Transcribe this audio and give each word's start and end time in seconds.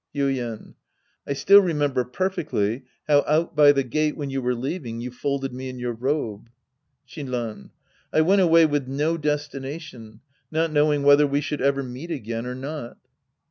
Yuien. 0.15 0.73
I 1.27 1.33
still 1.33 1.61
remember 1.61 2.03
perfectly 2.03 2.85
how 3.07 3.23
out 3.27 3.55
by 3.55 3.71
the 3.71 3.83
gate 3.83 4.17
when 4.17 4.31
you 4.31 4.41
were 4.41 4.55
leaving 4.55 4.99
you 4.99 5.11
folded 5.11 5.53
me 5.53 5.69
in 5.69 5.77
your 5.77 5.93
robe. 5.93 6.49
Shinran. 7.07 7.69
I 8.11 8.21
went 8.21 8.41
away 8.41 8.65
with 8.65 8.87
no 8.87 9.15
destination, 9.15 10.21
not 10.49 10.71
knowing 10.71 11.03
whether 11.03 11.27
we 11.27 11.39
should 11.39 11.61
ever 11.61 11.83
meet 11.83 12.09
again 12.09 12.47
or 12.47 12.55
not. 12.55 12.97